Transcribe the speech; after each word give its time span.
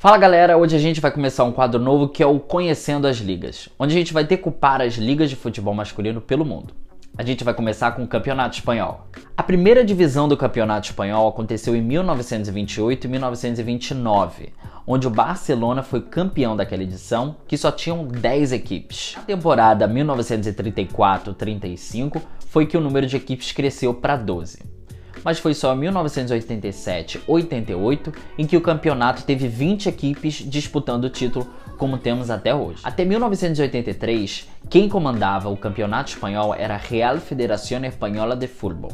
Fala 0.00 0.16
galera, 0.16 0.56
hoje 0.56 0.74
a 0.74 0.78
gente 0.78 0.98
vai 0.98 1.10
começar 1.10 1.44
um 1.44 1.52
quadro 1.52 1.78
novo 1.78 2.08
que 2.08 2.22
é 2.22 2.26
o 2.26 2.40
Conhecendo 2.40 3.06
as 3.06 3.18
Ligas, 3.18 3.68
onde 3.78 3.94
a 3.94 3.98
gente 3.98 4.14
vai 4.14 4.24
decupar 4.24 4.80
as 4.80 4.94
ligas 4.94 5.28
de 5.28 5.36
futebol 5.36 5.74
masculino 5.74 6.22
pelo 6.22 6.42
mundo. 6.42 6.72
A 7.18 7.22
gente 7.22 7.44
vai 7.44 7.52
começar 7.52 7.90
com 7.90 8.02
o 8.02 8.08
Campeonato 8.08 8.56
Espanhol. 8.56 9.06
A 9.36 9.42
primeira 9.42 9.84
divisão 9.84 10.26
do 10.26 10.38
Campeonato 10.38 10.88
Espanhol 10.88 11.28
aconteceu 11.28 11.76
em 11.76 11.82
1928 11.82 13.04
e 13.04 13.08
1929, 13.08 14.54
onde 14.86 15.06
o 15.06 15.10
Barcelona 15.10 15.82
foi 15.82 16.00
campeão 16.00 16.56
daquela 16.56 16.82
edição, 16.82 17.36
que 17.46 17.58
só 17.58 17.70
tinham 17.70 18.06
10 18.06 18.52
equipes. 18.52 19.16
Na 19.16 19.22
temporada 19.24 19.86
1934-35 19.86 22.22
foi 22.46 22.64
que 22.64 22.78
o 22.78 22.80
número 22.80 23.06
de 23.06 23.18
equipes 23.18 23.52
cresceu 23.52 23.92
para 23.92 24.16
12 24.16 24.79
mas 25.24 25.38
foi 25.38 25.54
só 25.54 25.74
em 25.74 25.80
1987-88 25.80 28.14
em 28.38 28.46
que 28.46 28.56
o 28.56 28.60
campeonato 28.60 29.24
teve 29.24 29.48
20 29.48 29.88
equipes 29.88 30.34
disputando 30.34 31.04
o 31.04 31.10
título, 31.10 31.48
como 31.76 31.98
temos 31.98 32.30
até 32.30 32.54
hoje. 32.54 32.80
Até 32.84 33.04
1983, 33.04 34.48
quem 34.68 34.88
comandava 34.88 35.48
o 35.48 35.56
campeonato 35.56 36.10
espanhol 36.10 36.54
era 36.54 36.74
a 36.74 36.78
Real 36.78 37.16
Federación 37.18 37.84
Española 37.86 38.36
de 38.36 38.46
Fútbol, 38.46 38.92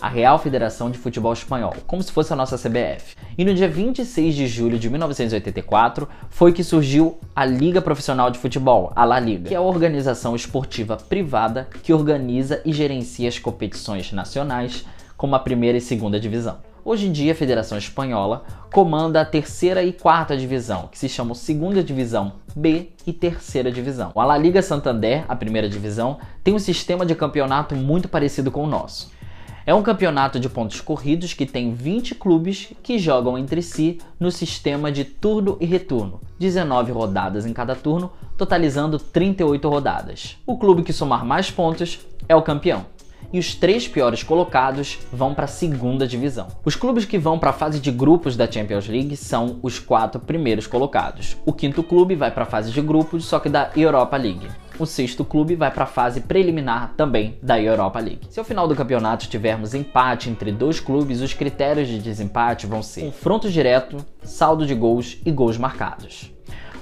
a 0.00 0.08
Real 0.08 0.38
Federação 0.38 0.90
de 0.90 0.98
Futebol 0.98 1.32
Espanhol, 1.32 1.74
como 1.86 2.02
se 2.02 2.12
fosse 2.12 2.32
a 2.32 2.36
nossa 2.36 2.56
CBF. 2.56 3.16
E 3.36 3.44
no 3.44 3.52
dia 3.52 3.68
26 3.68 4.34
de 4.34 4.46
julho 4.46 4.78
de 4.78 4.88
1984 4.88 6.08
foi 6.30 6.52
que 6.52 6.62
surgiu 6.62 7.18
a 7.34 7.44
Liga 7.44 7.82
Profissional 7.82 8.30
de 8.30 8.38
Futebol, 8.38 8.92
a 8.94 9.04
La 9.04 9.18
Liga, 9.18 9.48
que 9.48 9.54
é 9.54 9.58
a 9.58 9.62
organização 9.62 10.36
esportiva 10.36 10.96
privada 10.96 11.68
que 11.82 11.92
organiza 11.92 12.62
e 12.64 12.72
gerencia 12.72 13.28
as 13.28 13.38
competições 13.38 14.12
nacionais 14.12 14.84
como 15.18 15.34
a 15.34 15.40
primeira 15.40 15.76
e 15.76 15.80
segunda 15.80 16.18
divisão. 16.18 16.58
Hoje 16.84 17.08
em 17.08 17.12
dia, 17.12 17.32
a 17.32 17.34
Federação 17.34 17.76
Espanhola 17.76 18.44
comanda 18.72 19.20
a 19.20 19.24
terceira 19.24 19.82
e 19.82 19.92
quarta 19.92 20.36
divisão, 20.36 20.88
que 20.90 20.98
se 20.98 21.08
chamam 21.08 21.34
Segunda 21.34 21.82
Divisão 21.82 22.34
B 22.56 22.92
e 23.06 23.12
Terceira 23.12 23.70
Divisão. 23.70 24.12
A 24.14 24.24
La 24.24 24.38
Liga 24.38 24.62
Santander, 24.62 25.24
a 25.28 25.36
primeira 25.36 25.68
divisão, 25.68 26.18
tem 26.42 26.54
um 26.54 26.58
sistema 26.58 27.04
de 27.04 27.14
campeonato 27.14 27.74
muito 27.74 28.08
parecido 28.08 28.50
com 28.50 28.64
o 28.64 28.66
nosso. 28.66 29.10
É 29.66 29.74
um 29.74 29.82
campeonato 29.82 30.40
de 30.40 30.48
pontos 30.48 30.80
corridos 30.80 31.34
que 31.34 31.44
tem 31.44 31.74
20 31.74 32.14
clubes 32.14 32.72
que 32.82 32.98
jogam 32.98 33.36
entre 33.36 33.60
si 33.60 33.98
no 34.18 34.30
sistema 34.30 34.90
de 34.90 35.04
turno 35.04 35.58
e 35.60 35.66
retorno, 35.66 36.22
19 36.38 36.90
rodadas 36.92 37.44
em 37.44 37.52
cada 37.52 37.74
turno, 37.74 38.10
totalizando 38.38 38.98
38 38.98 39.68
rodadas. 39.68 40.38
O 40.46 40.56
clube 40.56 40.82
que 40.82 40.92
somar 40.92 41.22
mais 41.22 41.50
pontos 41.50 42.00
é 42.26 42.34
o 42.34 42.40
campeão 42.40 42.86
e 43.32 43.38
os 43.38 43.54
três 43.54 43.86
piores 43.86 44.22
colocados 44.22 44.98
vão 45.12 45.34
para 45.34 45.44
a 45.44 45.48
segunda 45.48 46.06
divisão. 46.06 46.48
Os 46.64 46.76
clubes 46.76 47.04
que 47.04 47.18
vão 47.18 47.38
para 47.38 47.50
a 47.50 47.54
fase 47.54 47.80
de 47.80 47.90
grupos 47.90 48.36
da 48.36 48.50
Champions 48.50 48.88
League 48.88 49.16
são 49.16 49.58
os 49.62 49.78
quatro 49.78 50.20
primeiros 50.20 50.66
colocados. 50.66 51.36
O 51.44 51.52
quinto 51.52 51.82
clube 51.82 52.14
vai 52.14 52.30
para 52.30 52.44
a 52.44 52.46
fase 52.46 52.70
de 52.70 52.80
grupos, 52.80 53.24
só 53.24 53.38
que 53.38 53.48
da 53.48 53.70
Europa 53.76 54.16
League. 54.16 54.48
O 54.78 54.86
sexto 54.86 55.24
clube 55.24 55.56
vai 55.56 55.72
para 55.72 55.84
a 55.84 55.88
fase 55.88 56.20
preliminar 56.20 56.94
também 56.96 57.36
da 57.42 57.60
Europa 57.60 57.98
League. 57.98 58.28
Se 58.30 58.38
ao 58.38 58.44
final 58.44 58.68
do 58.68 58.76
campeonato 58.76 59.28
tivermos 59.28 59.74
empate 59.74 60.30
entre 60.30 60.52
dois 60.52 60.78
clubes, 60.78 61.20
os 61.20 61.34
critérios 61.34 61.88
de 61.88 61.98
desempate 61.98 62.66
vão 62.66 62.82
ser 62.82 63.06
confronto 63.06 63.50
direto, 63.50 63.96
saldo 64.22 64.64
de 64.64 64.74
gols 64.74 65.18
e 65.26 65.32
gols 65.32 65.58
marcados. 65.58 66.32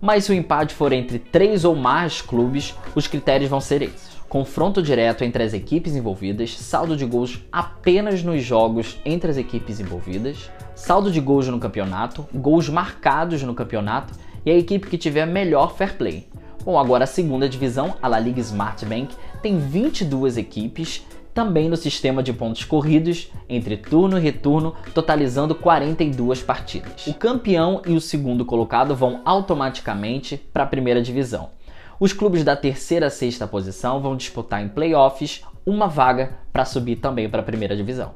Mas 0.00 0.24
se 0.24 0.32
o 0.32 0.34
empate 0.34 0.74
for 0.74 0.92
entre 0.92 1.18
três 1.18 1.64
ou 1.64 1.76
mais 1.76 2.22
clubes, 2.22 2.74
os 2.94 3.06
critérios 3.06 3.50
vão 3.50 3.60
ser 3.60 3.82
esses 3.82 4.20
confronto 4.30 4.80
direto 4.80 5.24
entre 5.24 5.42
as 5.42 5.52
equipes 5.52 5.96
envolvidas, 5.96 6.56
saldo 6.56 6.96
de 6.96 7.04
gols 7.04 7.40
apenas 7.50 8.22
nos 8.22 8.40
jogos 8.44 8.96
entre 9.04 9.28
as 9.28 9.36
equipes 9.36 9.80
envolvidas, 9.80 10.48
saldo 10.72 11.10
de 11.10 11.20
gols 11.20 11.48
no 11.48 11.58
campeonato, 11.58 12.24
gols 12.32 12.68
marcados 12.68 13.42
no 13.42 13.54
campeonato 13.54 14.14
e 14.46 14.50
a 14.52 14.56
equipe 14.56 14.86
que 14.86 14.96
tiver 14.96 15.26
melhor 15.26 15.74
fair 15.74 15.96
play. 15.96 16.28
Bom, 16.64 16.78
agora 16.78 17.02
a 17.02 17.08
segunda 17.08 17.48
divisão, 17.48 17.96
a 18.00 18.06
La 18.06 18.20
Liga 18.20 18.38
Smart 18.38 18.86
Bank, 18.86 19.16
tem 19.42 19.58
22 19.58 20.36
equipes, 20.36 21.04
também 21.32 21.68
no 21.68 21.76
sistema 21.76 22.22
de 22.22 22.32
pontos 22.32 22.64
corridos, 22.64 23.30
entre 23.48 23.76
turno 23.76 24.18
e 24.18 24.20
retorno, 24.20 24.74
totalizando 24.94 25.54
42 25.54 26.42
partidas. 26.42 27.06
O 27.06 27.14
campeão 27.14 27.82
e 27.86 27.94
o 27.94 28.00
segundo 28.00 28.44
colocado 28.44 28.94
vão 28.94 29.20
automaticamente 29.24 30.36
para 30.36 30.64
a 30.64 30.66
primeira 30.66 31.02
divisão. 31.02 31.50
Os 31.98 32.12
clubes 32.12 32.42
da 32.42 32.56
terceira 32.56 33.06
a 33.06 33.10
sexta 33.10 33.46
posição 33.46 34.00
vão 34.00 34.16
disputar 34.16 34.62
em 34.62 34.68
playoffs 34.68 35.42
uma 35.66 35.86
vaga 35.86 36.38
para 36.52 36.64
subir 36.64 36.96
também 36.96 37.28
para 37.28 37.40
a 37.40 37.44
primeira 37.44 37.76
divisão. 37.76 38.14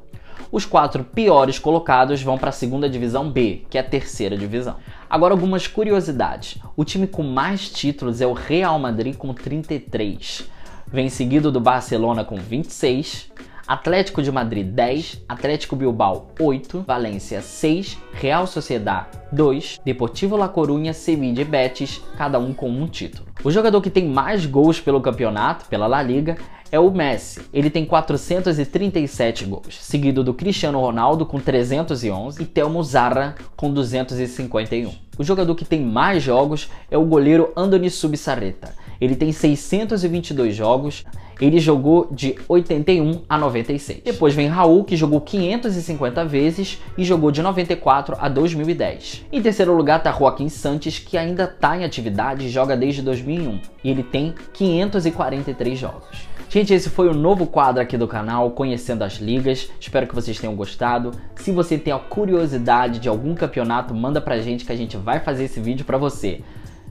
Os 0.51 0.65
quatro 0.65 1.05
piores 1.05 1.59
colocados 1.59 2.23
vão 2.23 2.39
para 2.39 2.51
a 2.51 2.53
segunda 2.53 2.89
divisão 2.89 3.31
B, 3.31 3.63
que 3.69 3.77
é 3.77 3.81
a 3.81 3.85
terceira 3.85 4.37
divisão. 4.37 4.77
Agora 5.09 5.35
algumas 5.35 5.67
curiosidades. 5.67 6.59
O 6.77 6.85
time 6.85 7.07
com 7.07 7.23
mais 7.23 7.69
títulos 7.69 8.21
é 8.21 8.27
o 8.27 8.33
Real 8.33 8.79
Madrid 8.79 9.17
com 9.17 9.35
33. 9.35 10.49
Vem 10.87 11.09
seguido 11.09 11.51
do 11.51 11.61
Barcelona 11.61 12.25
com 12.25 12.37
26, 12.37 13.33
Atlético 13.67 14.23
de 14.23 14.31
Madrid 14.31 14.67
10, 14.67 15.23
Atlético 15.29 15.75
Bilbao 15.75 16.29
8, 16.39 16.85
Valência 16.87 17.41
6, 17.41 17.99
Real 18.13 18.47
Sociedad 18.47 19.07
2, 19.33 19.81
Deportivo 19.85 20.37
La 20.37 20.49
Coruña, 20.49 20.93
Sevilla 20.93 21.41
e 21.41 21.45
Betis, 21.45 22.01
cada 22.17 22.39
um 22.39 22.53
com 22.53 22.69
um 22.69 22.87
título. 22.87 23.27
O 23.43 23.51
jogador 23.51 23.81
que 23.81 23.91
tem 23.91 24.07
mais 24.07 24.45
gols 24.45 24.81
pelo 24.81 25.01
campeonato, 25.01 25.65
pela 25.67 25.87
La 25.87 26.03
Liga, 26.03 26.37
é 26.71 26.79
o 26.79 26.91
Messi. 26.91 27.41
Ele 27.53 27.71
tem 27.71 27.87
437 27.87 29.45
gols, 29.45 29.79
seguido 29.81 30.25
do 30.25 30.35
Cristiano 30.35 30.81
Ronaldo 30.81 31.25
com 31.25 31.39
311 31.41 32.43
e 32.43 32.47
Telmo 32.47 32.83
Zarra 32.83 33.35
com 33.57 33.73
251. 33.73 34.93
O 35.17 35.23
jogador 35.23 35.55
que 35.55 35.65
tem 35.65 35.81
mais 35.81 36.23
jogos 36.23 36.69
é 36.91 36.99
o 36.99 37.05
goleiro 37.05 37.53
Andoni 37.57 37.89
Subissarreta. 37.89 38.75
Ele 39.01 39.17
tem 39.17 39.33
622 39.33 40.55
jogos 40.55 41.05
ele 41.41 41.59
jogou 41.59 42.09
de 42.11 42.37
81 42.49 43.23
a 43.29 43.37
96. 43.37 44.03
Depois 44.05 44.35
vem 44.35 44.47
Raul, 44.47 44.85
que 44.85 44.97
jogou 44.97 45.21
550 45.21 46.25
vezes 46.25 46.81
e 46.97 47.05
jogou 47.05 47.31
de 47.31 47.43
94 47.43 48.17
a 48.21 48.29
2010. 48.29 49.27
Em 49.33 49.43
terceiro 49.43 49.75
lugar 49.77 49.99
está 49.99 50.13
Joaquim 50.13 50.49
Santos, 50.49 50.99
que 50.99 51.17
ainda 51.17 51.45
está 51.45 51.77
em 51.77 51.85
atividade 51.85 52.47
e 52.47 52.51
joga 52.51 52.77
desde 52.77 53.03
2001. 53.03 53.61
E 53.83 53.91
ele 53.91 54.03
tem 54.03 54.35
543 54.53 55.79
jogos. 55.79 56.35
Gente, 56.49 56.73
esse 56.73 56.89
foi 56.89 57.09
o 57.09 57.15
novo 57.15 57.47
quadro 57.47 57.83
aqui 57.83 57.97
do 57.97 58.07
canal, 58.07 58.53
Conhecendo 58.53 59.03
as 59.03 59.15
Ligas. 59.15 59.69
Espero 59.81 60.07
que 60.07 60.15
vocês 60.15 60.39
tenham 60.39 60.55
gostado. 60.55 61.11
Se 61.35 61.51
você 61.51 61.77
tem 61.77 61.93
a 61.93 61.99
curiosidade 61.99 63.01
de 63.01 63.09
algum 63.09 63.35
campeonato, 63.35 63.93
manda 63.93 64.21
pra 64.21 64.39
gente 64.39 64.65
que 64.65 64.71
a 64.71 64.77
gente 64.77 64.97
vai 64.97 65.19
fazer 65.19 65.45
esse 65.45 65.59
vídeo 65.59 65.85
pra 65.85 65.99
você. 65.99 66.43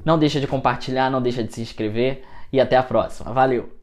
Não 0.06 0.18
deixa 0.18 0.40
de 0.40 0.47
compartilhar, 0.47 1.09
não 1.09 1.22
deixa 1.22 1.44
de 1.44 1.53
se 1.53 1.62
inscrever 1.62 2.24
e 2.52 2.59
até 2.59 2.75
a 2.75 2.84
próxima. 2.84 3.34
Valeu! 3.34 3.82